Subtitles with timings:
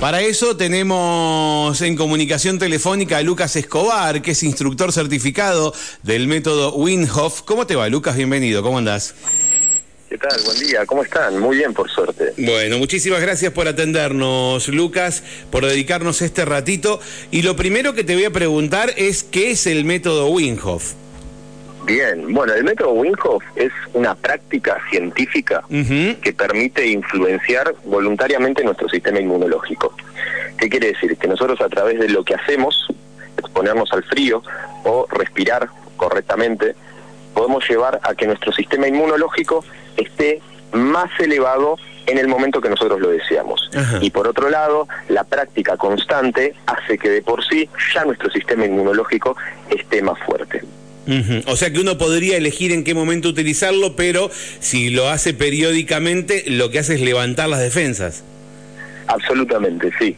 [0.00, 5.72] Para eso tenemos en comunicación telefónica a Lucas Escobar, que es instructor certificado
[6.02, 7.40] del método Winhoff.
[7.42, 8.14] ¿Cómo te va, Lucas?
[8.14, 9.14] Bienvenido, ¿cómo andás?
[10.10, 10.38] ¿Qué tal?
[10.44, 11.40] Buen día, ¿cómo están?
[11.40, 12.34] Muy bien, por suerte.
[12.36, 17.00] Bueno, muchísimas gracias por atendernos, Lucas, por dedicarnos este ratito.
[17.30, 20.92] Y lo primero que te voy a preguntar es, ¿qué es el método Winhoff?
[21.86, 29.20] Bien, bueno, el método Winhoff es una práctica científica que permite influenciar voluntariamente nuestro sistema
[29.20, 29.94] inmunológico.
[30.58, 31.16] ¿Qué quiere decir?
[31.16, 32.88] Que nosotros a través de lo que hacemos,
[33.38, 34.42] exponernos al frío
[34.82, 36.74] o respirar correctamente,
[37.34, 39.64] podemos llevar a que nuestro sistema inmunológico
[39.96, 40.40] esté
[40.72, 43.70] más elevado en el momento que nosotros lo deseamos.
[44.00, 48.66] Y por otro lado, la práctica constante hace que de por sí ya nuestro sistema
[48.66, 49.36] inmunológico
[49.70, 50.62] esté más fuerte.
[51.46, 56.44] O sea que uno podría elegir en qué momento utilizarlo, pero si lo hace periódicamente,
[56.48, 58.24] lo que hace es levantar las defensas.
[59.08, 60.16] Absolutamente, sí.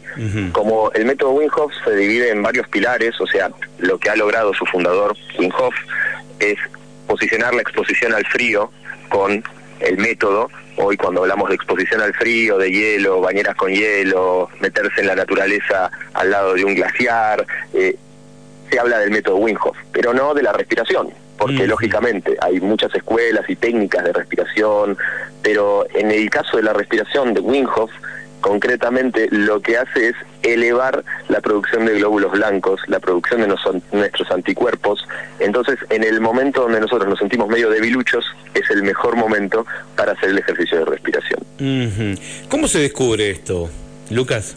[0.51, 1.49] Como el método Wim
[1.85, 5.51] se divide en varios pilares, o sea, lo que ha logrado su fundador, Wim
[6.39, 6.57] es
[7.07, 8.71] posicionar la exposición al frío
[9.09, 9.43] con
[9.81, 10.49] el método.
[10.77, 15.15] Hoy cuando hablamos de exposición al frío, de hielo, bañeras con hielo, meterse en la
[15.15, 17.95] naturaleza al lado de un glaciar, eh,
[18.69, 19.57] se habla del método Wim
[19.91, 21.69] pero no de la respiración, porque mm.
[21.69, 24.97] lógicamente hay muchas escuelas y técnicas de respiración,
[25.41, 27.67] pero en el caso de la respiración de Wim
[28.41, 34.31] concretamente lo que hace es elevar la producción de glóbulos blancos, la producción de nuestros
[34.31, 35.05] anticuerpos.
[35.39, 40.13] Entonces, en el momento donde nosotros nos sentimos medio debiluchos, es el mejor momento para
[40.13, 41.39] hacer el ejercicio de respiración.
[42.49, 43.69] ¿Cómo se descubre esto,
[44.09, 44.55] Lucas?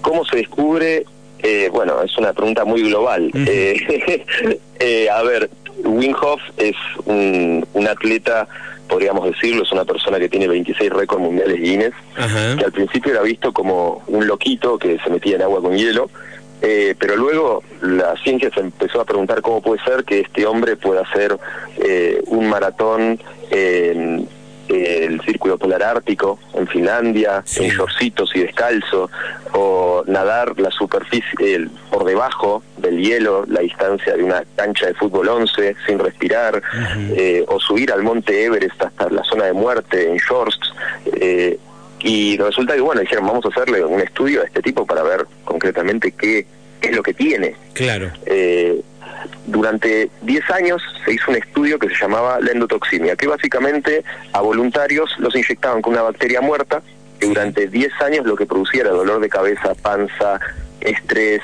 [0.00, 1.04] ¿Cómo se descubre?
[1.42, 3.30] Eh, bueno, es una pregunta muy global.
[3.34, 4.24] Eh,
[4.78, 5.50] eh, a ver,
[5.84, 6.14] Wim
[6.56, 8.46] es un, atleta,
[8.88, 11.94] podríamos decirlo, es una persona que tiene 26 récords mundiales Guinness,
[12.58, 16.08] que al principio era visto como un loquito que se metía en agua con hielo,
[16.60, 21.00] pero luego la ciencia se empezó a preguntar cómo puede ser que este hombre pueda
[21.00, 21.36] hacer
[22.26, 23.18] un maratón
[23.50, 24.28] en
[24.72, 29.10] el Círculo Polar Ártico en Finlandia, en shortcitos y descalzo,
[29.52, 35.28] o nadar la superficie por debajo del hielo, la distancia de una cancha de fútbol
[35.28, 36.62] 11 sin respirar,
[37.16, 40.72] eh, o subir al monte Everest hasta la zona de muerte en shorts.
[41.20, 41.58] Eh,
[42.00, 45.26] y resulta que, bueno, dijeron, vamos a hacerle un estudio a este tipo para ver
[45.44, 46.46] concretamente qué,
[46.80, 47.54] qué es lo que tiene.
[47.74, 48.10] Claro.
[48.26, 48.80] Eh,
[49.46, 54.40] durante 10 años se hizo un estudio que se llamaba la endotoxemia, que básicamente a
[54.40, 56.82] voluntarios los inyectaban con una bacteria muerta,
[57.18, 60.40] que durante 10 años lo que producía era dolor de cabeza, panza,
[60.80, 61.40] estrés,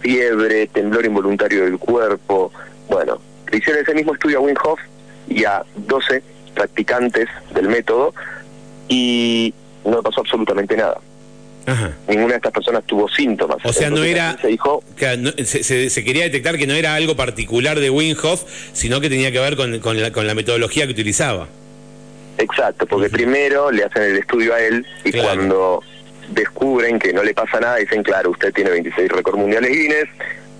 [0.00, 2.52] fiebre, temblor involuntario del cuerpo.
[2.88, 4.56] Bueno, le hicieron ese mismo estudio a Wim
[5.28, 6.22] y a 12
[6.54, 8.14] practicantes del método
[8.88, 9.52] y
[9.84, 10.98] no pasó absolutamente nada.
[12.08, 13.58] Ninguna de estas personas tuvo síntomas.
[13.64, 14.36] O sea, no era.
[14.40, 14.84] Se, dijo,
[15.44, 19.56] se, quería detectar que no era algo particular de Winhoff, sino que tenía que ver
[19.56, 19.72] con,
[20.26, 21.48] la, metodología que utilizaba.
[22.38, 25.82] Exacto, porque primero le hacen el estudio a él y cuando
[26.28, 30.08] descubren que no le pasa nada, dicen, claro, usted tiene 26 récords mundiales Guinness,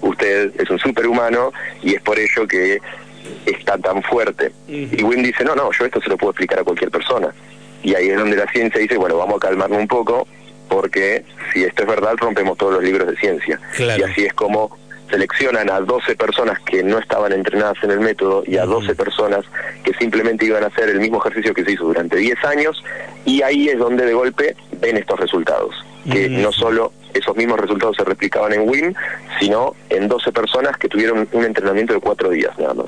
[0.01, 1.53] usted es un superhumano
[1.83, 2.81] y es por ello que
[3.45, 4.53] está tan fuerte.
[4.69, 7.33] Y Wim dice, no, no, yo esto se lo puedo explicar a cualquier persona.
[7.83, 10.27] Y ahí es donde la ciencia dice, bueno, vamos a calmarnos un poco,
[10.69, 13.61] porque si esto es verdad rompemos todos los libros de ciencia.
[13.79, 14.77] Y así es como
[15.11, 19.45] seleccionan a 12 personas que no estaban entrenadas en el método y a 12 personas
[19.85, 22.83] que simplemente iban a hacer el mismo ejercicio que se hizo durante 10 años
[23.25, 25.75] y ahí es donde de golpe ven estos resultados,
[26.11, 28.95] que no solo esos mismos resultados se replicaban en WIM,
[29.39, 32.87] sino en 12 personas que tuvieron un entrenamiento de 4 días nada más.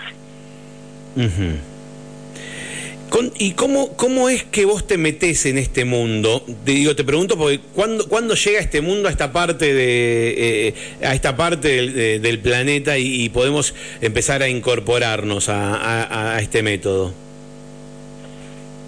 [3.39, 6.45] ¿Y cómo, cómo es que vos te metés en este mundo?
[6.65, 10.75] Te digo, te pregunto porque ¿cuándo, llega este mundo a esta parte de eh,
[11.05, 17.13] a esta parte del, planeta y, podemos empezar a incorporarnos a, este método?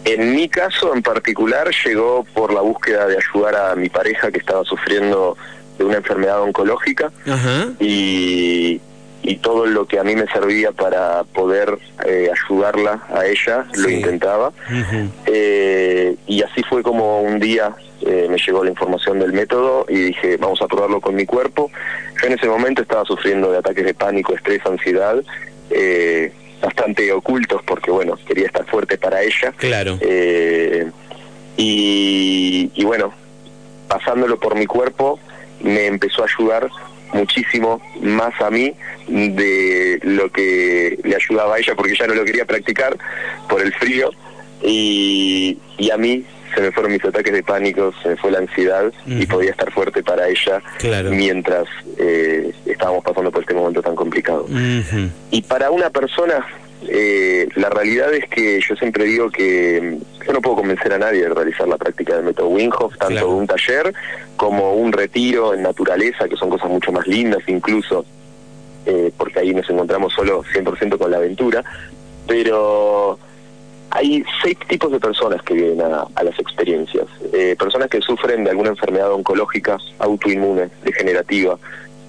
[0.04, 4.38] En mi caso en particular llegó por la búsqueda de ayudar a mi pareja que
[4.38, 5.36] estaba sufriendo
[5.78, 7.10] de una enfermedad oncológica
[7.78, 8.80] y
[9.22, 13.90] y todo lo que a mí me servía para poder eh, ayudarla a ella, lo
[13.90, 14.52] intentaba.
[15.26, 19.96] Eh, y así fue como un día eh, me llegó la información del método y
[19.96, 21.70] dije, vamos a probarlo con mi cuerpo.
[22.20, 25.22] Yo en ese momento estaba sufriendo de ataques de pánico, estrés, ansiedad,
[26.62, 29.52] bastante ocultos porque, bueno, quería estar fuerte para ella.
[29.56, 29.98] Claro.
[31.56, 33.12] y, y bueno,
[33.86, 35.18] pasándolo por mi cuerpo,
[35.62, 36.70] me empezó a ayudar
[37.12, 38.74] muchísimo más a mí
[39.08, 42.96] de lo que le ayudaba a ella porque ella no lo quería practicar
[43.48, 44.10] por el frío
[44.62, 46.24] y, y a mí
[46.54, 49.70] se me fueron mis ataques de pánico, se me fue la ansiedad y podía estar
[49.70, 50.62] fuerte para ella
[51.10, 51.66] mientras
[51.98, 54.46] eh, estábamos pasando por este momento tan complicado.
[55.30, 56.44] Y para una persona,
[56.88, 61.22] eh, la realidad es que yo siempre digo que yo no puedo convencer a nadie
[61.22, 63.92] de realizar la práctica del método Winghoff, tanto un taller
[64.36, 68.04] como un retiro en naturaleza, que son cosas mucho más lindas incluso,
[68.86, 71.62] eh, porque ahí nos encontramos solo 100% con la aventura,
[72.26, 73.18] pero
[73.90, 77.06] hay seis tipos de personas que vienen a, las experiencias.
[77.32, 81.58] Eh, personas que sufren de alguna enfermedad oncológica, autoinmune, degenerativa,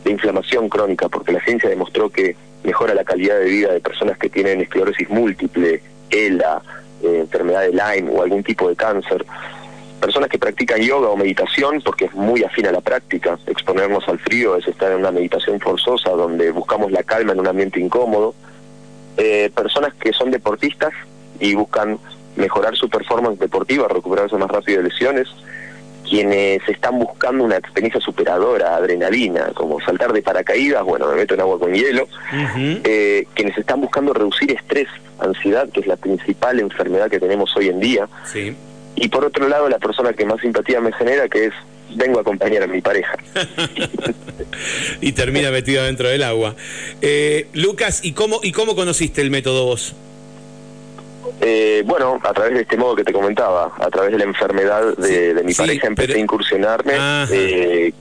[0.04, 4.18] de inflamación crónica, porque la ciencia demostró que mejora la calidad de vida de personas
[4.18, 6.62] que tienen esclerosis múltiple, ELA,
[7.04, 9.26] eh, enfermedad de Lyme o algún tipo de cáncer.
[10.00, 13.38] Personas que practican yoga o meditación, porque es muy afín a la práctica.
[13.46, 17.48] Exponernos al frío es estar en una meditación forzosa donde buscamos la calma en un
[17.48, 18.34] ambiente incómodo.
[19.18, 20.92] Eh, personas que son deportistas
[21.40, 22.00] y buscan
[22.36, 25.28] mejorar su performance deportiva, recuperarse más rápido de lesiones,
[26.12, 31.40] quienes están buscando una experiencia superadora, adrenalina, como saltar de paracaídas, bueno, me meto en
[31.40, 32.06] agua con hielo,
[32.84, 37.70] eh, quienes están buscando reducir estrés, ansiedad, que es la principal enfermedad que tenemos hoy
[37.70, 38.10] en día,
[38.98, 41.54] y por otro lado la persona que más simpatía me genera, que es
[41.96, 43.18] vengo a acompañar a mi pareja.
[45.02, 46.58] y termina metido dentro del agua.
[47.02, 49.96] Eh, Lucas, ¿y cómo, ¿y cómo conociste el método vos?
[51.42, 54.96] Eh, bueno, a través de este modo que te comentaba, a través de la enfermedad
[54.98, 56.94] de, mi pareja empecé a incursionarme,
[57.32, 57.94] eh,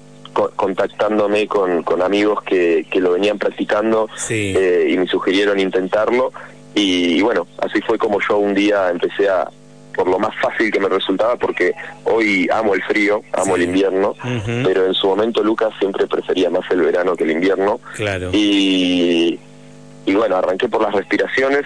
[0.56, 6.32] contactándome con, con amigos que, que, lo venían practicando eh, y me sugirieron intentarlo.
[6.74, 9.48] Y, bueno, así fue como yo un día empecé a,
[9.94, 11.72] por lo más fácil que me resultaba, porque
[12.04, 14.14] hoy amo el frío, amo el invierno,
[14.64, 17.80] pero en su momento Lucas siempre prefería más el verano que el invierno.
[17.96, 18.30] Claro.
[18.32, 19.38] Y,
[20.06, 21.64] y bueno, arranqué por las respiraciones,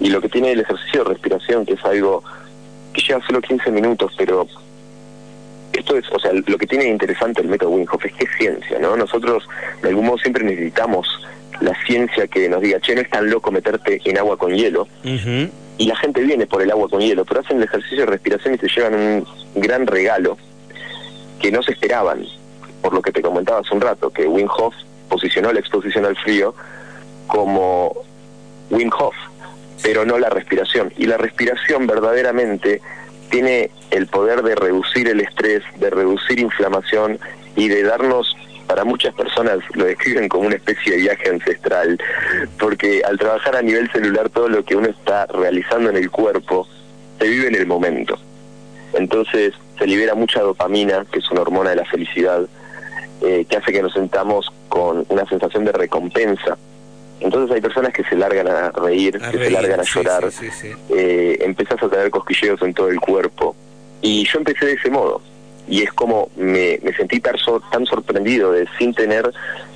[0.00, 2.22] y lo que tiene el ejercicio de respiración, que es algo
[2.92, 4.46] que lleva solo 15 minutos, pero
[5.72, 8.78] esto es, o sea, lo que tiene interesante el método Wim es que es ciencia,
[8.78, 8.96] ¿no?
[8.96, 9.48] Nosotros
[9.82, 11.06] de algún modo siempre necesitamos
[11.60, 14.86] la ciencia que nos diga, che, no es tan loco meterte en agua con hielo.
[15.02, 18.54] Y la gente viene por el agua con hielo, pero hacen el ejercicio de respiración
[18.54, 20.36] y se llevan un gran regalo
[21.40, 22.24] que no se esperaban,
[22.82, 24.74] por lo que te comentaba hace un rato, que Wim Hof
[25.08, 26.54] posicionó la exposición al frío
[27.28, 27.92] como
[28.70, 29.14] Wim Hof,
[29.82, 30.92] pero no la respiración.
[30.96, 32.80] Y la respiración verdaderamente
[33.30, 37.18] tiene el poder de reducir el estrés, de reducir inflamación
[37.56, 38.36] y de darnos,
[38.66, 41.98] para muchas personas lo describen como una especie de viaje ancestral,
[42.58, 46.66] porque al trabajar a nivel celular todo lo que uno está realizando en el cuerpo
[47.18, 48.18] se vive en el momento.
[48.92, 52.46] Entonces se libera mucha dopamina, que es una hormona de la felicidad,
[53.22, 56.56] eh, que hace que nos sentamos con una sensación de recompensa
[57.20, 60.28] entonces hay personas que se largan a reír, que se largan a llorar,
[60.90, 63.56] eh, empezás a tener cosquilleos en todo el cuerpo.
[64.00, 65.20] Y yo empecé de ese modo.
[65.66, 67.34] Y es como me, sentí tan,
[67.70, 69.30] tan sorprendido de sin tener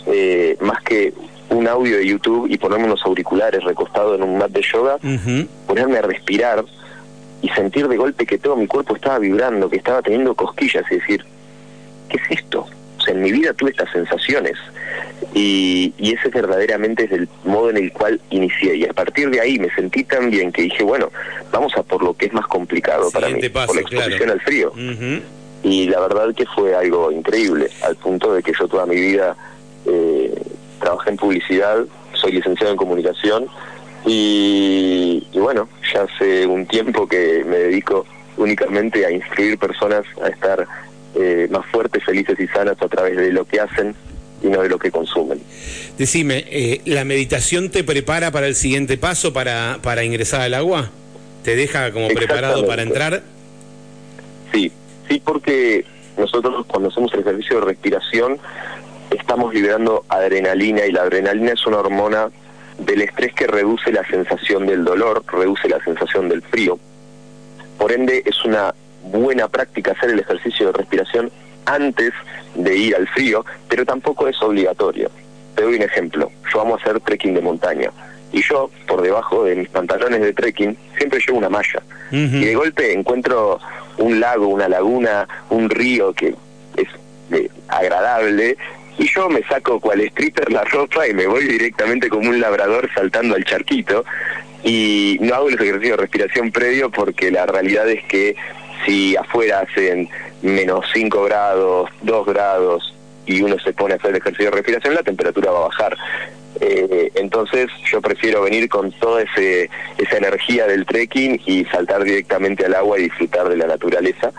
[0.07, 1.13] eh, más que
[1.51, 4.99] un audio de YouTube y ponerme unos auriculares recostado en un mat de yoga,
[5.67, 6.65] ponerme a respirar
[7.43, 10.95] y sentir de golpe que todo mi cuerpo estaba vibrando, que estaba teniendo cosquillas y
[10.95, 11.25] decir,
[12.09, 12.67] ¿qué es esto?
[13.03, 14.55] O sea, en mi vida tuve estas sensaciones
[15.35, 18.77] y, ese verdaderamente es el modo en el cual inicié.
[18.77, 21.11] Y a partir de ahí me sentí tan bien que dije, bueno,
[21.51, 24.73] vamos a por lo que es más complicado para mí, por la exposición al frío.
[25.65, 29.37] Y la verdad que fue algo increíble, al punto de que yo toda mi vida
[29.87, 30.35] eh,
[30.81, 31.85] trabajé en publicidad,
[32.15, 33.49] soy licenciado en comunicación
[34.05, 40.67] y, bueno, ya hace un tiempo que me dedico únicamente a instruir personas a estar
[41.15, 43.95] eh, más fuertes, felices y sanas a través de lo que hacen
[44.43, 45.41] y no de lo que consumen.
[45.99, 50.91] Decime, eh, ¿la meditación te prepara para el siguiente paso, para, para ingresar al agua?
[51.45, 53.23] ¿Te deja como preparado para entrar?
[54.53, 54.73] Sí,
[55.09, 55.85] sí, porque
[56.17, 58.39] nosotros cuando hacemos el ejercicio de respiración
[59.11, 62.31] estamos liberando adrenalina y la adrenalina es una hormona
[62.79, 66.79] del estrés que reduce la sensación del dolor, reduce la sensación del frío.
[67.79, 71.31] Por ende, es una buena práctica hacer el ejercicio de respiración
[71.65, 72.13] antes
[72.55, 75.11] de ir al frío, pero tampoco es obligatorio.
[75.55, 76.31] Te doy un ejemplo.
[76.53, 77.91] Yo vamos a hacer trekking de montaña.
[78.33, 81.83] Y yo, por debajo de mis pantalones de trekking, siempre llevo una malla.
[82.11, 83.59] Y de golpe encuentro
[83.99, 86.35] un lago, una laguna, un río que
[86.77, 86.89] es
[87.31, 88.57] eh, agradable.
[88.99, 92.89] Y yo me saco cual stripper la ropa y me voy directamente como un labrador
[92.95, 94.05] saltando al charquito.
[94.65, 98.37] Y no hago los ejercicios de respiración previo porque la realidad es que
[98.85, 100.09] si afuera hacen
[100.43, 102.95] menos 5 grados, 2 grados,
[103.27, 105.97] y uno se pone a hacer el ejercicio de respiración, la temperatura va a bajar.
[106.61, 112.67] Eh, entonces yo prefiero venir con toda ese, esa energía del trekking y saltar directamente
[112.67, 114.33] al agua y disfrutar de la naturaleza.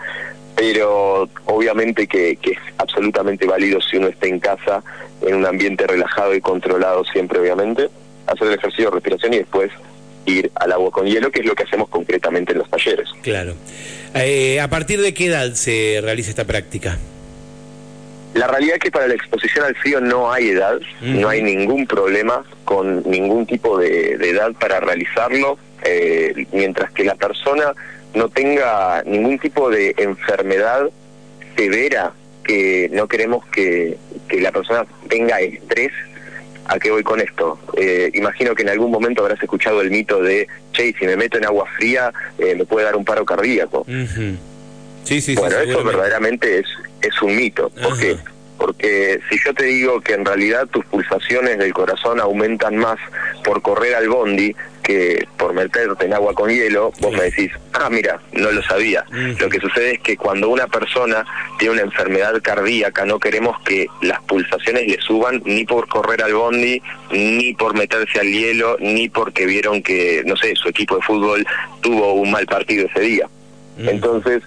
[0.54, 4.82] Pero obviamente que, que es absolutamente válido si uno está en casa,
[5.22, 7.88] en un ambiente relajado y controlado siempre, obviamente,
[8.26, 9.70] hacer el ejercicio de respiración y después
[10.26, 13.08] ir al agua con hielo, que es lo que hacemos concretamente en los talleres.
[13.22, 13.54] Claro.
[14.14, 16.98] Eh, ¿A partir de qué edad se realiza esta práctica?
[18.34, 21.86] La realidad es que para la exposición al frío no hay edad, no hay ningún
[21.86, 27.74] problema con ningún tipo de, edad para realizarlo, eh, mientras que la persona
[28.12, 30.90] no tenga ningún tipo de enfermedad
[31.56, 32.12] severa,
[32.42, 33.96] que no queremos que,
[34.28, 35.92] que la persona tenga estrés
[36.66, 37.58] ¿A qué voy con esto?
[37.76, 41.38] Eh, imagino que en algún momento habrás escuchado el mito de, che, si me meto
[41.38, 43.84] en agua fría eh, me puede dar un paro cardíaco.
[45.04, 46.66] sí, sí, bueno, eso verdaderamente es,
[47.02, 47.70] es un mito.
[47.70, 48.16] ¿Por qué?
[48.58, 52.98] Porque si yo te digo que en realidad tus pulsaciones del corazón aumentan más
[53.42, 57.88] por correr al bondi que por meterte en agua con hielo, vos me decís, ah,
[57.90, 59.04] mira, no lo sabía.
[59.10, 61.24] Lo que sucede es que cuando una persona
[61.58, 66.34] tiene una enfermedad cardíaca, no queremos que las pulsaciones le suban ni por correr al
[66.34, 71.02] bondi, ni por meterse al hielo, ni porque vieron que, no sé, su equipo de
[71.02, 71.46] fútbol
[71.80, 73.28] tuvo un mal partido ese día.
[73.78, 74.42] Entonces,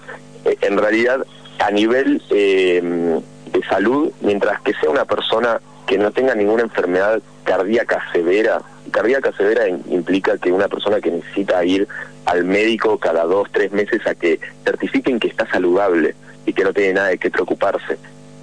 [0.45, 1.25] eh, en realidad,
[1.59, 3.19] a nivel eh,
[3.59, 8.61] de salud, mientras que sea una persona que no tenga ninguna enfermedad cardíaca severa,
[8.91, 11.87] cardíaca severa implica que una persona que necesita ir
[12.25, 16.73] al médico cada dos, tres meses a que certifiquen que está saludable y que no
[16.73, 17.97] tiene nada de qué preocuparse,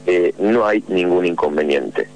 [0.06, 2.09] eh, no hay ningún inconveniente,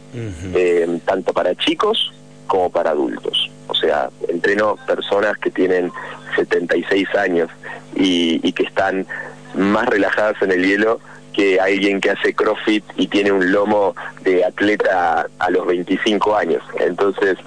[0.55, 2.13] eh, tanto para chicos
[2.47, 3.51] como para adultos.
[3.69, 5.93] O sea, entreno personas que tienen
[6.37, 7.51] 76 años
[7.95, 9.07] y, y que están
[9.55, 11.01] más relajadas en el hielo
[11.39, 16.65] que alguien que hace CrossFit y tiene un lomo de atleta a los 25 años.
[16.81, 17.39] Entonces,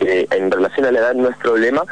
[0.00, 1.84] eh, en relación a la edad no es problema.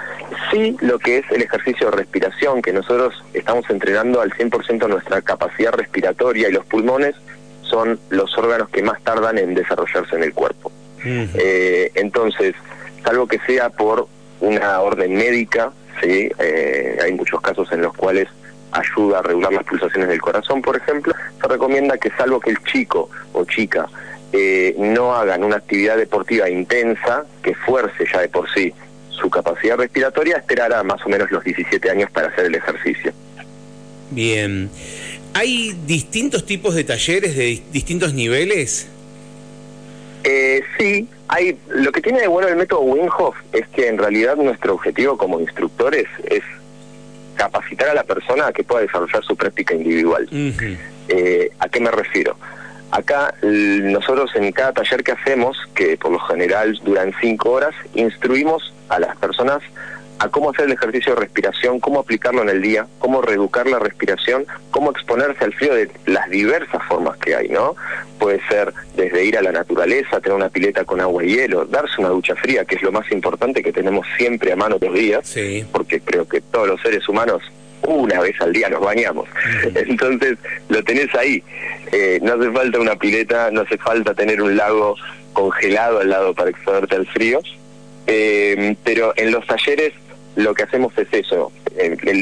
[0.50, 5.22] Sí lo que es el ejercicio de respiración, que nosotros estamos entrenando al 100% nuestra
[5.22, 7.14] capacidad respiratoria y los pulmones
[7.62, 10.72] son los órganos que más tardan en desarrollarse en el cuerpo.
[11.04, 12.56] Eh, entonces,
[13.04, 14.08] salvo que sea por
[14.40, 15.70] una orden médica,
[16.02, 16.32] ¿sí?
[16.36, 18.26] Eh, hay muchos casos en los cuales
[18.74, 22.62] ayuda a regular las pulsaciones del corazón, por ejemplo, se recomienda que salvo que el
[22.64, 23.88] chico o chica
[24.32, 28.74] eh, no hagan una actividad deportiva intensa que fuerce ya de por sí
[29.10, 33.12] su capacidad respiratoria, esperará más o menos los 17 años para hacer el ejercicio.
[34.10, 34.68] Bien.
[35.34, 38.88] ¿Hay distintos tipos de talleres de distintos niveles?
[40.24, 41.58] Eh, sí, hay.
[41.68, 45.40] Lo que tiene de bueno el método Winghoff es que en realidad nuestro objetivo como
[45.40, 46.42] instructores es
[47.34, 50.28] capacitar a la persona a que pueda desarrollar su práctica individual.
[51.08, 52.36] Eh, ¿A qué me refiero?
[52.90, 58.72] Acá nosotros en cada taller que hacemos, que por lo general duran cinco horas, instruimos
[58.88, 59.62] a las personas
[60.24, 63.78] a cómo hacer el ejercicio de respiración, cómo aplicarlo en el día, cómo reeducar la
[63.78, 67.76] respiración, cómo exponerse al frío de las diversas formas que hay, ¿no?
[68.18, 71.96] Puede ser desde ir a la naturaleza, tener una pileta con agua y hielo, darse
[71.98, 75.34] una ducha fría, que es lo más importante que tenemos siempre a mano los días,
[75.72, 77.42] porque creo que todos los seres humanos
[77.86, 79.28] una vez al día nos bañamos.
[79.74, 80.38] Entonces
[80.70, 81.42] lo tenés ahí.
[81.92, 84.96] Eh, no hace falta una pileta, no hace falta tener un lago
[85.34, 87.40] congelado al lado para exponerte al frío.
[88.06, 89.92] Eh, pero en los talleres
[90.36, 91.52] lo que hacemos es eso.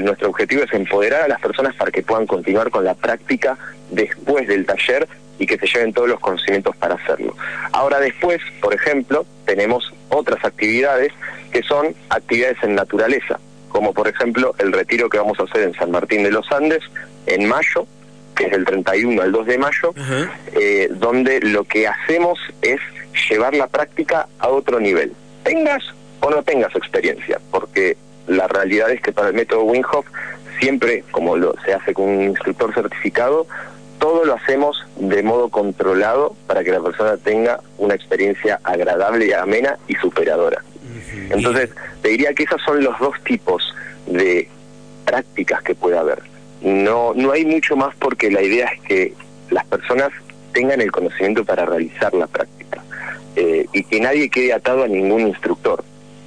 [0.02, 3.56] nuestro objetivo es empoderar a las personas para que puedan continuar con la práctica
[3.90, 7.36] después del taller y que se lleven todos los conocimientos para hacerlo.
[7.72, 11.12] Ahora después, por ejemplo, tenemos otras actividades
[11.50, 13.38] que son actividades en naturaleza,
[13.68, 16.80] como por ejemplo el retiro que vamos a hacer en San Martín de los Andes
[17.26, 17.86] en mayo,
[18.36, 19.94] que es del 31 al 2 de mayo,
[20.54, 22.80] eh, donde lo que hacemos es
[23.28, 25.12] llevar la práctica a otro nivel.
[25.42, 25.82] Tengas
[26.22, 30.06] o no tengas experiencia, porque la realidad es que para el método Winghoff
[30.60, 33.46] siempre, como lo se hace con un instructor certificado,
[33.98, 39.32] todo lo hacemos de modo controlado para que la persona tenga una experiencia agradable y
[39.32, 40.62] amena y superadora.
[41.30, 43.74] Entonces, te diría que esos son los dos tipos
[44.06, 44.48] de
[45.04, 46.22] prácticas que puede haber.
[46.62, 49.14] No, no hay mucho más porque la idea es que
[49.50, 50.10] las personas
[50.52, 52.82] tengan el conocimiento para realizar la práctica
[53.36, 55.82] eh, y que nadie quede atado a ningún instructor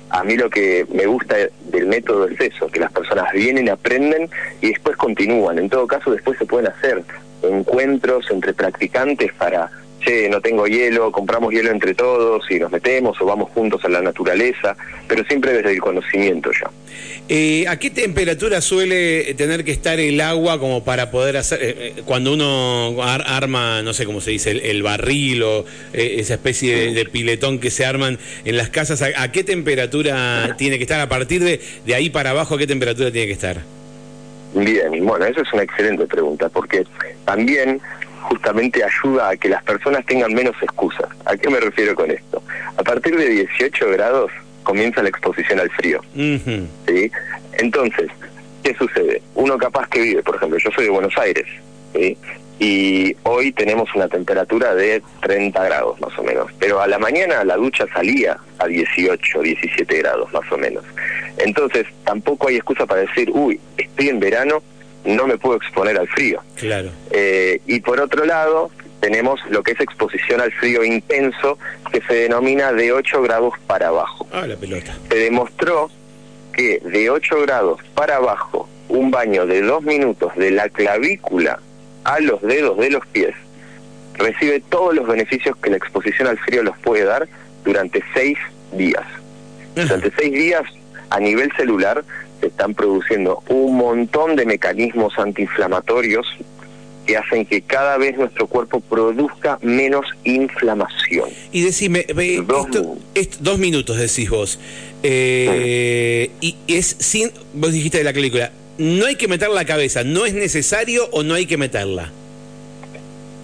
[0.10, 1.36] a mí lo que me gusta
[1.66, 4.30] del método es eso, que las personas vienen, aprenden
[4.62, 5.60] y después continúan.
[5.60, 7.04] En todo caso, después se pueden hacer
[7.42, 9.70] encuentros entre practicantes para
[10.06, 13.90] che, no tengo hielo, compramos hielo entre todos y nos metemos o vamos juntos a
[13.90, 14.76] la naturaleza,
[15.08, 16.70] pero siempre desde el conocimiento ya.
[17.28, 21.76] Eh, ¿A qué temperatura suele tener que estar el agua como para poder hacer, eh,
[21.78, 27.06] eh, cuando uno arma, no sé cómo se dice, el, barril o esa especie de,
[27.06, 31.00] piletón que se arman en las casas, ¿a, qué temperatura tiene que estar?
[31.00, 33.62] A partir de, de ahí para abajo, ¿a qué temperatura tiene que estar?
[34.54, 36.86] Bien, bueno, esa es una excelente pregunta, porque
[37.26, 37.82] también
[38.26, 41.08] justamente ayuda a que las personas tengan menos excusas.
[41.26, 42.42] ¿A qué me refiero con esto?
[42.78, 44.32] A partir de 18 grados
[44.64, 46.02] comienza la exposición al frío.
[46.14, 47.12] ¿sí?
[47.54, 48.10] Entonces,
[48.64, 49.22] ¿qué sucede?
[49.36, 51.46] Uno capaz que vive, por ejemplo, yo soy de Buenos Aires,
[51.94, 52.18] ¿sí?
[52.60, 57.44] y hoy tenemos una temperatura de 30 grados más o menos, pero a la mañana
[57.44, 60.84] la ducha salía a 18, 17 grados más o menos.
[61.38, 64.64] Entonces, tampoco hay excusa para decir, uy, estoy en verano,
[65.06, 66.42] no me puedo exponer al frío.
[66.56, 66.90] Claro.
[67.12, 71.58] Eh, y por otro lado, tenemos lo que es exposición al frío intenso,
[71.92, 74.28] que se denomina de 8 grados para abajo.
[74.32, 74.96] Ah, la pelota.
[75.10, 75.90] Se demostró
[76.54, 81.60] que de 8 grados para abajo, un baño de 2 minutos de la clavícula
[82.04, 83.36] a los dedos de los pies,
[84.16, 87.28] recibe todos los beneficios que la exposición al frío los puede dar
[87.64, 88.38] durante 6
[88.74, 89.04] días.
[89.76, 90.64] Durante 6 días,
[91.10, 92.04] a nivel celular,
[92.46, 96.28] se están produciendo un montón de mecanismos antiinflamatorios
[97.08, 101.30] que hacen que cada vez nuestro cuerpo produzca menos inflamación.
[101.52, 102.06] Y decime,
[102.46, 102.68] dos,
[103.40, 104.60] dos minutos decís vos,
[105.02, 110.04] eh, y es sin, vos dijiste de la película, no hay que meter la cabeza,
[110.04, 112.12] ¿no es necesario o no hay que meterla?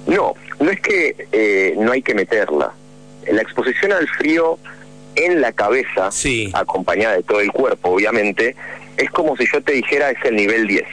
[0.05, 2.71] No, no es que eh, no hay que meterla.
[3.31, 4.59] La exposición al frío
[5.15, 6.09] en la cabeza,
[6.53, 8.55] acompañada de todo el cuerpo, obviamente,
[8.97, 10.83] es como si yo te dijera es el nivel 10.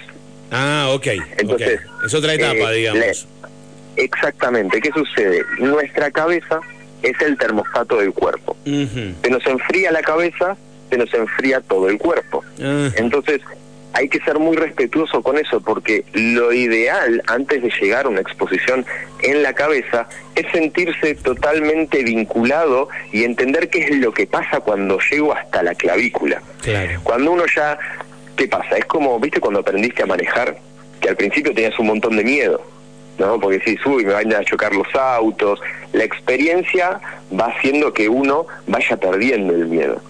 [0.51, 1.07] Ah, ok.
[1.37, 3.27] Entonces, es otra etapa, eh, digamos.
[3.97, 4.81] exactamente.
[4.81, 5.43] ¿Qué sucede?
[5.59, 6.61] Nuestra cabeza
[7.03, 8.57] es el termostato del cuerpo.
[8.65, 10.57] Se nos enfría la cabeza,
[10.91, 12.45] se nos enfría todo el cuerpo.
[12.63, 12.91] Ah.
[12.97, 13.41] Entonces,
[13.99, 18.21] hay que ser muy respetuoso con eso, porque lo ideal antes de llegar a una
[18.21, 18.87] exposición
[19.23, 25.01] en la cabeza es sentirse totalmente vinculado y entender qué es lo que pasa cuando
[25.11, 26.41] llego hasta la clavícula.
[27.03, 27.77] Cuando uno ya
[28.37, 28.77] ¿qué pasa?
[28.77, 30.57] Es como, ¿viste cuando aprendiste a manejar?
[31.01, 32.63] Que al principio tenías un montón de miedo,
[33.19, 33.41] ¿no?
[33.41, 35.61] Porque decís, uy, me van a chocar los autos.
[35.93, 37.01] La experiencia
[37.39, 40.01] va haciendo que uno vaya perdiendo el miedo.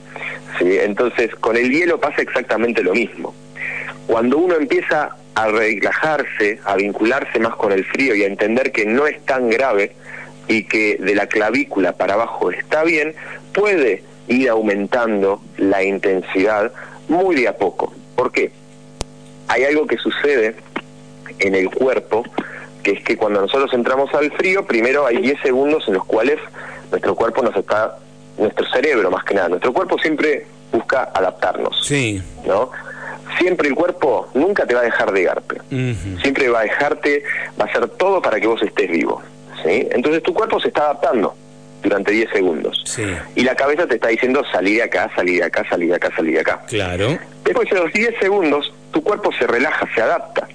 [0.58, 0.76] ¿sí?
[0.78, 3.34] Entonces, con el hielo pasa exactamente lo mismo.
[4.08, 8.86] Cuando uno empieza a relajarse, a vincularse más con el frío y a entender que
[8.86, 9.92] no es tan grave
[10.48, 13.14] y que de la clavícula para abajo está bien,
[13.52, 16.72] puede ir aumentando la intensidad
[17.08, 17.92] muy de a poco.
[18.16, 18.50] ¿Por qué?
[19.48, 20.54] Hay algo que sucede
[21.38, 22.24] en el cuerpo,
[22.82, 26.38] que es que cuando nosotros entramos al frío, primero hay 10 segundos en los cuales
[26.90, 27.98] nuestro cuerpo nos está,
[28.38, 31.86] nuestro cerebro más que nada, nuestro cuerpo siempre busca adaptarnos.
[31.86, 32.22] Sí.
[32.46, 32.70] ¿No?
[33.38, 35.60] Siempre el cuerpo nunca te va a dejar de garpe.
[36.20, 37.22] Siempre va a dejarte,
[37.60, 39.22] va a hacer todo para que vos estés vivo.
[39.62, 39.88] ¿sí?
[39.90, 41.34] Entonces tu cuerpo se está adaptando
[41.82, 42.98] durante 10 segundos.
[43.34, 46.10] Y la cabeza te está diciendo salir de acá, salir de acá, salir de acá,
[46.14, 46.60] salir de acá.
[46.66, 47.18] Claro.
[47.44, 50.48] Después de los 10 segundos, tu cuerpo se relaja, se adapta.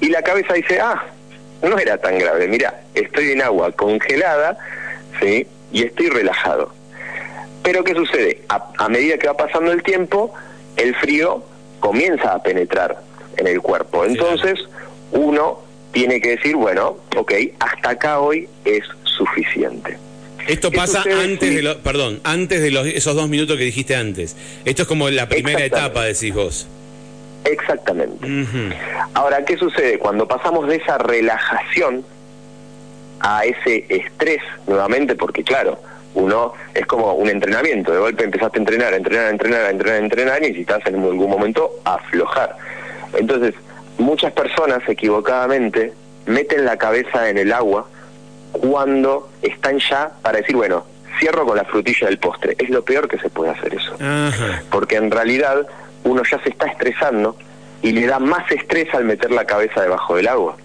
[0.00, 1.02] Y la cabeza dice, ah,
[1.62, 4.58] no era tan grave, mira, estoy en agua congelada,
[5.20, 5.46] ¿sí?
[5.72, 6.72] Y estoy relajado.
[7.62, 8.42] Pero ¿qué sucede?
[8.48, 10.32] A, medida que va pasando el tiempo,
[10.76, 11.44] el frío
[11.80, 13.00] comienza a penetrar
[13.36, 14.04] en el cuerpo.
[14.04, 14.58] Entonces,
[15.12, 15.60] uno
[15.92, 19.98] tiene que decir, bueno, ok, hasta acá hoy es suficiente.
[20.46, 24.36] Esto pasa antes de los, perdón, antes de los, esos dos minutos que dijiste antes.
[24.64, 26.68] Esto es como la primera etapa, decís vos.
[27.44, 28.26] Exactamente.
[29.14, 29.98] Ahora, ¿qué sucede?
[29.98, 32.04] Cuando pasamos de esa relajación
[33.20, 35.80] a ese estrés nuevamente, porque claro,
[36.16, 39.70] uno es como un entrenamiento, de golpe empezaste a entrenar, a entrenar, a entrenar, a
[39.70, 42.56] entrenar, a entrenar y necesitas en algún momento aflojar.
[43.12, 43.54] Entonces,
[43.98, 45.92] muchas personas equivocadamente
[46.24, 47.86] meten la cabeza en el agua
[48.52, 50.86] cuando están ya para decir, bueno,
[51.20, 52.56] cierro con la frutilla del postre.
[52.58, 53.96] Es lo peor que se puede hacer eso.
[54.70, 55.66] Porque en realidad
[56.04, 57.36] uno ya se está estresando
[57.82, 60.56] y le da más estrés al meter la cabeza debajo del agua.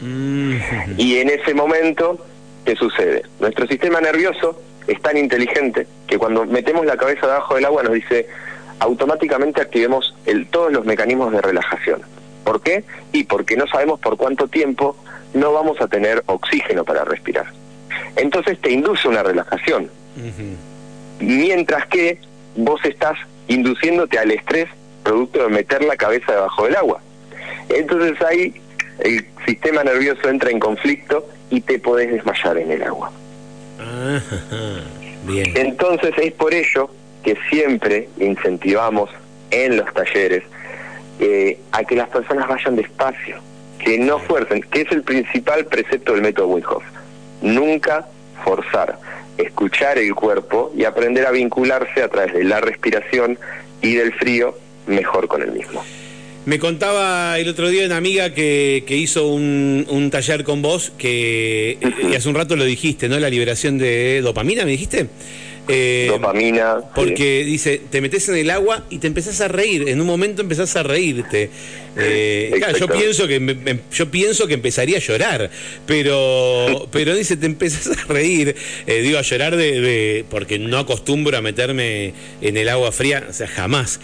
[0.00, 2.18] Y en ese momento,
[2.64, 3.22] ¿qué sucede?
[3.38, 7.92] Nuestro sistema nervioso es tan inteligente que cuando metemos la cabeza debajo del agua nos
[7.92, 8.26] dice
[8.80, 12.00] automáticamente activemos el, todos los mecanismos de relajación.
[12.44, 12.84] ¿Por qué?
[13.12, 14.96] Y porque no sabemos por cuánto tiempo
[15.34, 17.46] no vamos a tener oxígeno para respirar.
[18.16, 19.90] Entonces te induce una relajación.
[21.20, 22.18] Mientras que
[22.56, 24.68] vos estás induciéndote al estrés
[25.02, 27.00] producto de meter la cabeza debajo del agua.
[27.68, 28.54] Entonces ahí
[29.00, 33.12] el sistema nervioso entra en conflicto y te podés desmayar en el agua.
[35.24, 35.52] Bien.
[35.56, 36.90] Entonces es por ello
[37.22, 39.10] que siempre incentivamos
[39.50, 40.44] en los talleres
[41.20, 43.36] eh, a que las personas vayan despacio,
[43.78, 46.64] que no fuercen, que es el principal precepto del método Wim
[47.42, 48.06] Nunca
[48.44, 48.98] forzar,
[49.36, 53.38] escuchar el cuerpo y aprender a vincularse a través de la respiración
[53.82, 54.56] y del frío
[54.86, 55.84] mejor con el mismo.
[56.48, 60.94] Me contaba el otro día una amiga que, que hizo un, un, taller con vos,
[60.96, 61.76] que
[62.10, 63.18] y hace un rato lo dijiste, ¿no?
[63.20, 65.08] La liberación de dopamina, ¿me dijiste?
[65.68, 66.78] Eh, Dopamina.
[66.94, 69.88] Porque dice, te metes en el agua y te empezás a reír.
[69.88, 71.50] En un momento empezás a reírte.
[72.00, 75.50] Eh, claro, yo pienso que yo pienso que empezaría a llorar,
[75.84, 78.54] pero pero dice te empezás a reír,
[78.86, 83.32] eh, digo a llorar de, porque no acostumbro a meterme en el agua fría, o
[83.32, 83.98] sea jamás,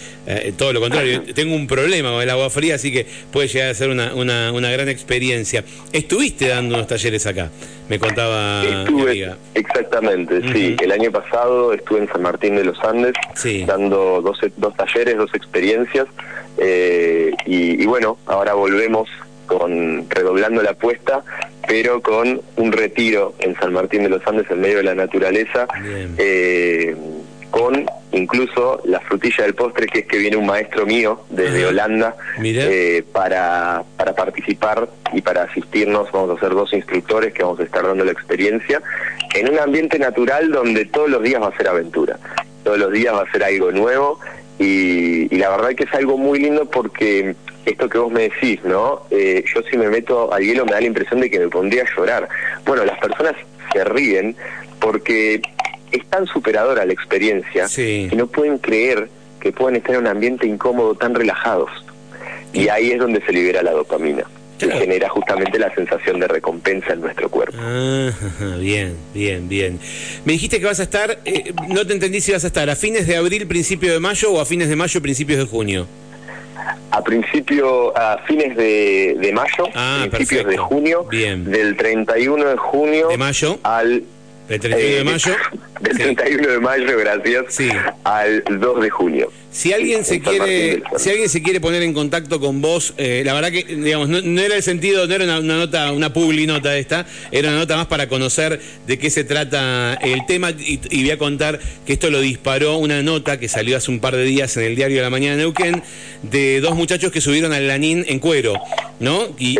[0.56, 3.74] todo lo contrario, tengo un problema con el agua fría, así que puede llegar a
[3.74, 5.64] ser una, una, una gran experiencia.
[5.92, 7.50] Estuviste dando unos talleres acá,
[7.88, 10.76] me contaba Estuve, Exactamente, sí.
[10.80, 13.14] El año pasado estuve en San Martín de los Andes
[13.66, 16.06] dando dos, dos talleres, dos experiencias.
[16.58, 19.08] Eh, y, bueno, ahora volvemos
[19.46, 21.22] con redoblando la apuesta,
[21.66, 25.66] pero con un retiro en San Martín de los Andes en medio de la naturaleza.
[26.16, 26.96] Eh,
[27.54, 32.16] con incluso la frutilla del postre, que es que viene un maestro mío desde Holanda
[32.42, 36.10] eh, para, para participar y para asistirnos.
[36.10, 38.82] Vamos a ser dos instructores que vamos a estar dando la experiencia
[39.36, 42.18] en un ambiente natural donde todos los días va a ser aventura,
[42.64, 44.18] todos los días va a ser algo nuevo
[44.58, 47.36] y, la verdad que es algo muy lindo porque
[47.66, 49.02] esto que vos me decís, ¿no?
[49.12, 51.84] Eh, yo si me meto al hielo me da la impresión de que me pondría
[51.84, 52.28] a llorar.
[52.66, 53.34] Bueno, las personas
[53.72, 54.34] se ríen
[54.80, 55.40] porque
[55.94, 59.08] es tan superadora la experiencia que no pueden creer
[59.40, 61.70] que pueden estar en un ambiente incómodo tan relajados.
[62.52, 64.24] Y ahí es donde se libera la dopamina.
[64.58, 67.58] Y genera justamente la sensación de recompensa en nuestro cuerpo.
[67.60, 68.10] Ah,
[68.58, 69.78] bien, bien, bien.
[70.24, 72.76] Me dijiste que vas a estar, eh, no te entendí si vas a estar a
[72.76, 75.86] fines de abril, principio de mayo o a fines de mayo, principios de junio.
[76.92, 81.44] A principio, a fines de, mayo, ah, principios de junio, bien.
[81.44, 84.04] del 31 de junio de mayo al
[84.48, 85.36] ¿El 31 de mayo?
[85.80, 87.70] Del 31 de mayo, gracias, sí.
[88.04, 89.32] al 2 de junio.
[89.54, 93.34] Si alguien se quiere, si alguien se quiere poner en contacto con vos, eh, la
[93.34, 97.06] verdad que, digamos, no, era el sentido, no era una, nota, una publi nota esta,
[97.30, 101.18] era una nota más para conocer de qué se trata el tema y, voy a
[101.18, 104.64] contar que esto lo disparó una nota que salió hace un par de días en
[104.64, 105.84] el diario de la mañana de Neuquén
[106.22, 108.54] de dos muchachos que subieron al lanín en cuero,
[108.98, 109.36] ¿no?
[109.38, 109.56] Y,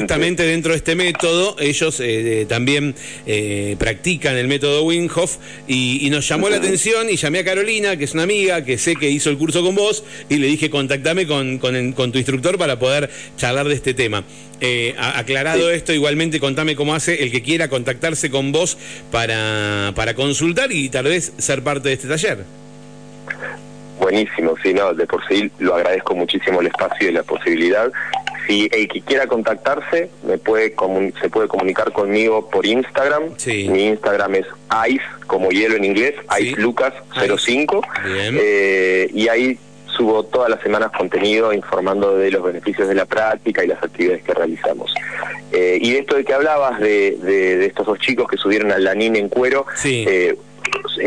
[0.00, 5.36] justamente dentro de este método ellos eh, también eh, practican el método Winghoff
[5.68, 8.78] y, y nos llamó la atención y llamé a Carolina, que es una amiga que
[8.78, 12.58] sé que hizo el curso con vos y le dije contactame con, con, tu instructor
[12.58, 14.24] para poder charlar de este tema.
[14.60, 18.76] Eh, aclarado esto, igualmente contame cómo hace el que quiera contactarse con vos
[19.10, 22.44] para, para consultar y tal vez ser parte de este taller.
[24.00, 27.90] Buenísimo, sí, no, de por sí lo agradezco muchísimo el espacio y la posibilidad.
[28.48, 30.74] Si el que quiera contactarse, me puede
[31.20, 33.24] se puede comunicar conmigo por Instagram.
[33.46, 34.46] Mi Instagram es
[34.88, 37.86] ice, como hielo en inglés, icelucas05.
[38.40, 39.58] Eh, y ahí
[39.98, 44.22] subo todas las semanas contenido informando de los beneficios de la práctica y las actividades
[44.22, 44.94] que realizamos.
[45.52, 48.84] Eh, y de esto de que hablabas de, de, estos dos chicos que subieron al
[48.84, 50.38] Lanín en cuero, eh, eh,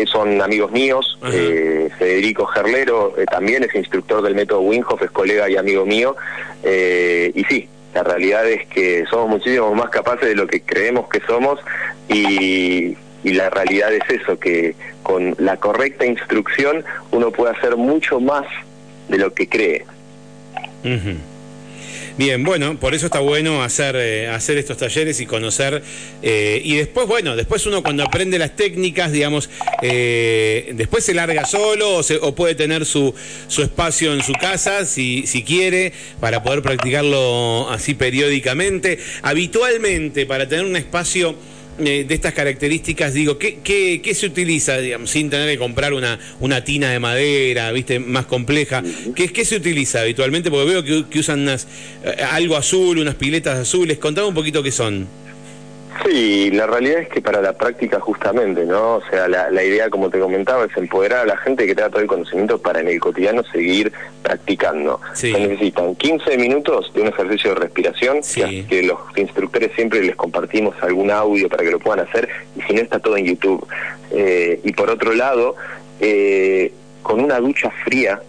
[0.05, 1.17] son amigos míos.
[1.31, 6.15] Eh, Federico Gerlero eh, también es instructor del método Winghoff, es colega y amigo mío.
[6.63, 11.19] y sí, la realidad es que somos muchísimo más capaces de lo que creemos que
[11.21, 11.59] somos
[12.07, 18.45] y, la realidad es eso, que con la correcta instrucción uno puede hacer mucho más
[19.09, 19.85] de lo que cree.
[22.17, 25.81] Bien, bueno, por eso está bueno hacer, eh, hacer estos talleres y conocer.
[26.21, 29.49] Eh, y después, bueno, después uno cuando aprende las técnicas, digamos,
[29.81, 33.13] eh, después se larga solo o, puede tener su,
[33.47, 38.99] su espacio en su casa, si, si quiere, para poder practicarlo así periódicamente.
[39.21, 41.35] Habitualmente, para tener un espacio
[41.85, 46.19] eh, de estas características, digo, ¿qué, qué, se utiliza, digamos, sin tener que comprar una,
[46.39, 48.83] una tina de madera, viste, más compleja?
[49.15, 50.49] ¿Qué, qué se utiliza habitualmente?
[50.49, 51.57] Porque veo que, usan eh,
[52.31, 53.97] algo azul, unas piletas azules.
[53.97, 55.07] Contame un poquito qué son.
[56.05, 58.95] Sí, la realidad es que para la práctica justamente, ¿no?
[58.95, 62.01] O sea, la, idea, como te comentaba, es empoderar a la gente que tenga todo
[62.01, 63.91] el conocimiento para en el cotidiano seguir
[64.23, 64.99] practicando.
[65.13, 68.21] Se necesitan 15 minutos de un ejercicio de respiración,
[68.67, 72.27] que, los instructores siempre les compartimos algún audio para que lo puedan hacer,
[72.57, 73.67] y si no está todo en YouTube.
[74.11, 75.55] Eh, y por otro lado,
[75.99, 76.71] eh,
[77.03, 78.21] con una ducha fría,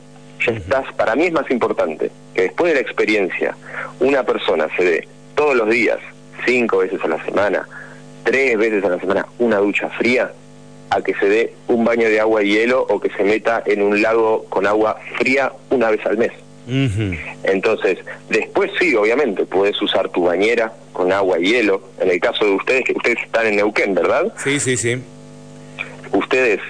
[0.45, 3.57] ya estás, para mí es más importante que después de la experiencia,
[4.01, 5.99] una persona se dé todos los días
[6.45, 7.67] cinco veces a la semana,
[8.25, 10.33] tres veces a la semana una ducha fría
[10.91, 13.83] a que se dé un baño de agua y hielo o que se meta en
[13.83, 16.33] un lago con agua fría una vez al mes.
[17.45, 21.83] Entonces, después sí, obviamente, puedes usar tu bañera con agua y hielo.
[21.99, 24.33] En el caso de ustedes, que ustedes están en Neuquén, ¿verdad?
[24.37, 25.03] Sí, sí, sí.
[26.13, 26.61] Ustedes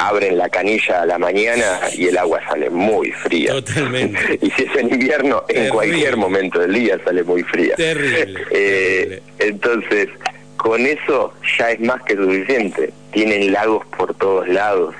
[0.00, 3.52] abren la canilla a la mañana y el agua sale muy fría.
[3.52, 4.38] Totalmente.
[4.40, 7.76] y si es en invierno, en cualquier momento del día sale muy fría.
[7.76, 8.34] Terrible.
[8.52, 10.08] Eh, entonces,
[10.56, 12.92] con eso ya es más que suficiente.
[13.12, 14.94] Tienen lagos por todos lados,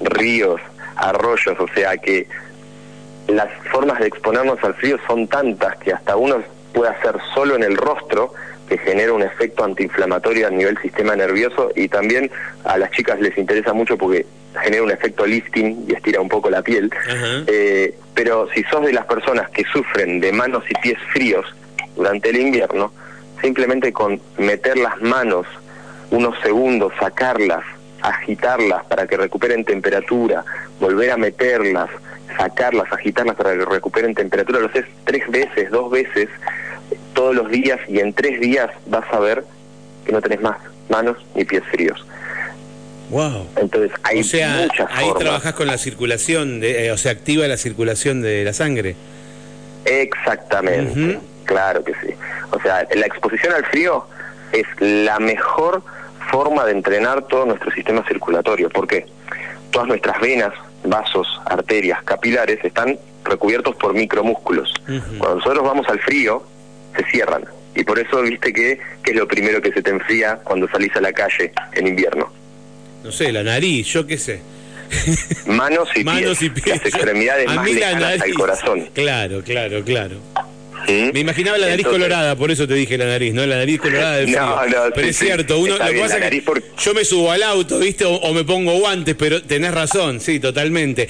[0.00, 0.60] ríos,
[0.96, 2.26] arroyos, o sea que
[3.28, 7.62] las formas de exponernos al frío son tantas que hasta uno puede hacer solo en
[7.62, 8.32] el rostro,
[8.68, 12.30] que genera un efecto antiinflamatorio a nivel sistema nervioso y también
[12.64, 14.26] a las chicas les interesa mucho porque
[14.62, 16.90] genera un efecto lifting y estira un poco la piel.
[17.46, 21.46] Eh, pero si sos de las personas que sufren de manos y pies fríos
[21.96, 22.92] durante el invierno,
[23.40, 25.46] simplemente con meter las manos
[26.10, 27.64] unos segundos, sacarlas,
[28.02, 30.44] agitarlas para que recuperen temperatura,
[30.78, 31.90] volver a meterlas,
[32.36, 36.28] sacarlas, agitarlas para que recuperen temperatura, lo haces tres veces, dos veces,
[37.14, 39.44] todos los días y en tres días vas a ver
[40.04, 42.04] que no tenés más manos ni pies fríos.
[43.14, 43.46] Wow.
[43.54, 45.18] Entonces hay o sea, muchas ahí formas.
[45.20, 48.96] trabajas con la circulación, de, eh, o sea, activa la circulación de la sangre.
[49.84, 52.12] Exactamente, claro que sí.
[52.50, 54.04] O sea, la exposición al frío
[54.50, 55.84] es la mejor
[56.32, 58.68] forma de entrenar todo nuestro sistema circulatorio.
[58.68, 59.06] ¿Por qué?
[59.70, 64.74] Todas nuestras venas, vasos, arterias, capilares están recubiertos por micromúsculos.
[64.86, 66.42] Cuando nosotros vamos al frío,
[66.96, 67.44] se cierran.
[67.76, 70.96] Y por eso, viste que, que es lo primero que se te enfría cuando salís
[70.96, 72.43] a la calle en invierno.
[73.04, 74.40] No sé, la nariz, yo qué sé.
[75.46, 76.66] Manos y Manos pies, y pies.
[76.78, 78.34] las extremidades A más mí la lejanas al nariz.
[78.34, 78.88] corazón.
[78.94, 80.16] Claro, claro, claro.
[80.88, 81.12] ¿Mm?
[81.12, 83.44] Me imaginaba la nariz Entonces- colorada, por eso te dije la nariz, ¿no?
[83.46, 84.40] La nariz colorada de frío.
[84.40, 86.42] No, no, pero sí, es cierto, uno lo que bien, pasa la es que nariz
[86.44, 88.04] por- yo me subo al auto, ¿viste?
[88.04, 91.08] O, o me pongo guantes, pero tenés razón, sí, totalmente.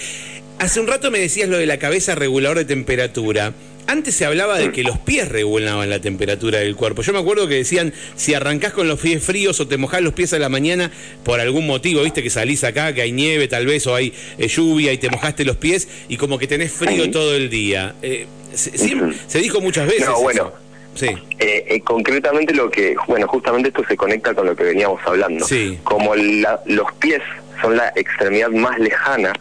[0.59, 3.53] Hace un rato me decías lo de la cabeza regulador de temperatura.
[3.87, 7.03] Antes se hablaba de que los pies regulaban la temperatura del cuerpo.
[7.03, 10.15] Yo me acuerdo que decían, si arrancás con los pies fríos o te mojás los
[10.15, 10.91] pies a la mañana
[11.23, 14.49] por algún motivo, viste que salís acá, que hay nieve tal vez, o hay eh,
[14.49, 17.95] lluvia y te mojaste los pies y como que tenés frío todo el día.
[18.03, 18.71] Eh, se,
[19.27, 20.07] se dijo muchas veces.
[20.07, 20.23] No, eso.
[20.23, 20.53] bueno.
[20.95, 21.07] Sí.
[21.41, 25.45] Eh, eh, concretamente lo que, bueno, justamente esto se conecta con lo que veníamos hablando.
[25.45, 25.79] Sí.
[25.83, 27.21] Como la- los pies
[27.61, 29.33] son la extremidad más lejana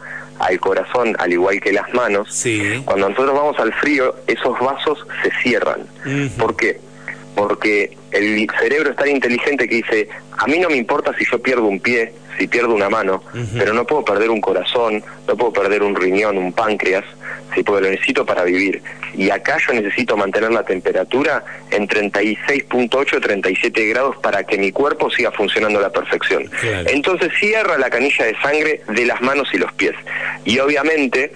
[0.45, 2.81] al corazón, al igual que las manos, Sí.
[2.85, 5.81] cuando nosotros vamos al frío, esos vasos se cierran.
[6.05, 6.29] Ujú.
[6.37, 6.79] ¿Por qué?
[7.35, 11.39] Porque el cerebro es tan inteligente que dice, a mí no me importa si yo
[11.41, 13.23] pierdo un pie, si pierdo una mano,
[13.57, 17.03] pero no puedo perder un corazón, no puedo perder un riñón, un páncreas,
[17.53, 18.81] sí, porque lo necesito para vivir.
[19.15, 25.09] Y acá yo necesito mantener la temperatura en 36.8, 37 grados para que mi cuerpo
[25.11, 26.45] siga funcionando a la perfección.
[26.61, 26.89] Claro.
[26.89, 29.95] Entonces cierra la canilla de sangre de las manos y los pies.
[30.45, 31.31] Y obviamente,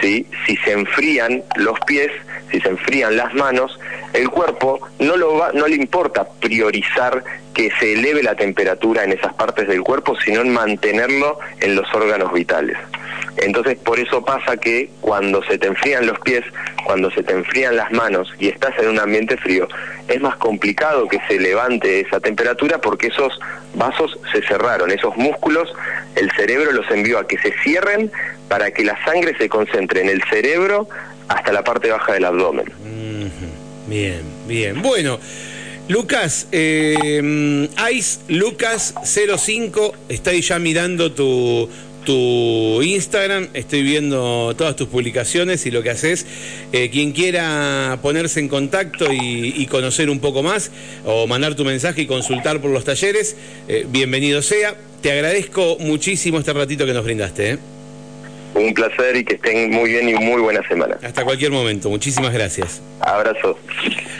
[0.00, 0.26] ¿sí?
[0.46, 2.10] si se enfrían los pies,
[2.50, 3.78] si se enfrían las manos,
[4.12, 9.12] el cuerpo no, lo va, no le importa priorizar que se eleve la temperatura en
[9.12, 12.76] esas partes del cuerpo, sino en mantenerlo en los órganos vitales.
[13.38, 16.44] Entonces, por eso pasa que cuando se te enfrían los pies,
[16.84, 19.68] cuando se te enfrían las manos y estás en un ambiente frío,
[20.08, 23.38] es más complicado que se levante esa temperatura porque esos
[23.74, 25.72] vasos se cerraron, esos músculos,
[26.16, 28.10] el cerebro los envió a que se cierren
[28.48, 30.88] para que la sangre se concentre en el cerebro
[31.28, 32.66] hasta la parte baja del abdomen.
[33.92, 34.80] Bien, bien.
[34.80, 35.20] Bueno,
[35.88, 41.68] Lucas, eh, Ice Lucas 05, estoy ya mirando tu,
[42.06, 46.24] tu Instagram, estoy viendo todas tus publicaciones y lo que haces.
[46.72, 50.70] Eh, quien quiera ponerse en contacto y, y conocer un poco más
[51.04, 53.36] o mandar tu mensaje y consultar por los talleres,
[53.68, 54.74] eh, bienvenido sea.
[55.02, 57.50] Te agradezco muchísimo este ratito que nos brindaste.
[57.50, 57.58] ¿eh?
[58.54, 60.98] Un placer y que estén muy bien y muy buena semana.
[61.02, 61.88] Hasta cualquier momento.
[61.88, 62.82] Muchísimas gracias.
[63.00, 63.58] Abrazo.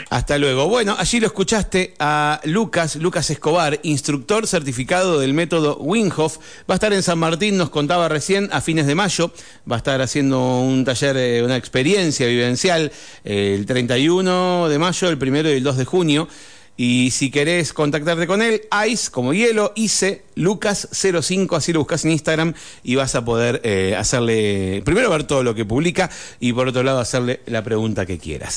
[0.09, 0.67] Hasta luego.
[0.67, 6.37] Bueno, allí lo escuchaste a Lucas, Lucas Escobar, instructor certificado del método Winghoff.
[6.69, 9.31] Va a estar en San Martín, nos contaba recién, a fines de mayo.
[9.69, 12.91] Va a estar haciendo un taller, eh, una experiencia vivencial
[13.25, 16.27] eh, el 31 de mayo, el primero y el 2 de junio.
[16.75, 22.11] Y si querés contactarte con él, Ice como hielo, Ice Lucas05, así lo buscas en
[22.11, 26.09] Instagram y vas a poder eh, hacerle, primero ver todo lo que publica
[26.39, 28.51] y por otro lado hacerle la pregunta que quieras.